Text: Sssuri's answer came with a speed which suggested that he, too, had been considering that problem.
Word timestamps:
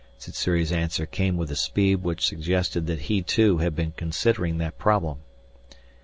Sssuri's 0.17 0.71
answer 0.71 1.05
came 1.05 1.37
with 1.37 1.51
a 1.51 1.55
speed 1.55 1.97
which 1.97 2.25
suggested 2.25 2.87
that 2.87 3.01
he, 3.01 3.21
too, 3.21 3.59
had 3.59 3.75
been 3.75 3.91
considering 3.95 4.57
that 4.57 4.79
problem. 4.79 5.19